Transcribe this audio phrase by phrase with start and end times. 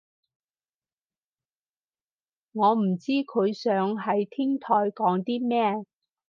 [2.53, 5.85] 我唔知佢想喺天台講啲咩